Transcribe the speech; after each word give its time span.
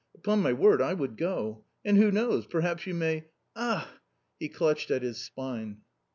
Upon 0.15 0.39
my 0.41 0.51
word, 0.51 0.81
I 0.81 0.95
would 0.95 1.15
go! 1.15 1.63
And 1.85 1.95
who 1.95 2.09
knows? 2.11 2.47
perhaps 2.47 2.87
you 2.87 2.95
may.... 2.95 3.25
Ugh!" 3.55 3.87
He 4.39 4.49
clutched 4.49 4.89
at 4.89 5.03
his 5.03 5.17
spine. 5.23 5.81